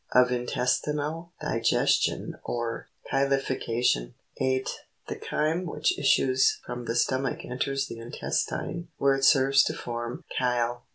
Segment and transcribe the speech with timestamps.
[0.13, 4.13] OF INTESTINAL DIGESTION, OR CHYL1FICATION.
[4.37, 4.69] 8.
[5.07, 9.75] The chyme which issues from the stomach enters the intes tine where it serves to
[9.75, 10.85] form chyle.